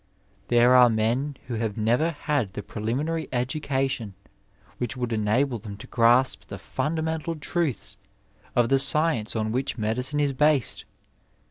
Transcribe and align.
There 0.47 0.73
are 0.73 0.89
men 0.89 1.37
who 1.45 1.53
have 1.53 1.77
never 1.77 2.09
had 2.09 2.53
the 2.53 2.63
pre 2.63 2.81
liminary 2.81 3.29
education 3.31 4.15
which 4.79 4.97
would 4.97 5.13
enable 5.13 5.59
them 5.59 5.77
to 5.77 5.85
grasp 5.85 6.45
the 6.47 6.57
fundamental 6.57 7.35
truths 7.35 7.97
of 8.55 8.69
the 8.69 8.79
science 8.79 9.35
on 9.35 9.51
which 9.51 9.77
medicine' 9.77 10.19
is 10.19 10.33
based. 10.33 10.85